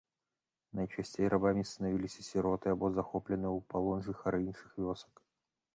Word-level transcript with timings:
Найчасцей 0.77 1.27
рабамі 1.33 1.67
станавіліся 1.73 2.21
сіроты 2.29 2.67
або 2.75 2.85
захопленыя 2.97 3.51
ў 3.57 3.69
палон 3.75 3.99
жыхары 4.09 4.37
іншых 4.47 4.71
вёсак. 4.89 5.29